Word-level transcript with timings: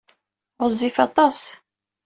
Ɣezzif 0.63 0.95
aṭas. 1.05 1.39